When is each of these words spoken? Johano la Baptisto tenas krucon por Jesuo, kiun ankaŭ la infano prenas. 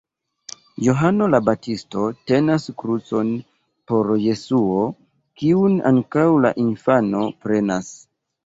Johano 0.85 1.27
la 1.33 1.39
Baptisto 1.49 2.05
tenas 2.31 2.65
krucon 2.83 3.29
por 3.91 4.11
Jesuo, 4.25 4.89
kiun 5.43 5.79
ankaŭ 5.93 6.27
la 6.47 6.57
infano 6.67 7.23
prenas. 7.47 7.97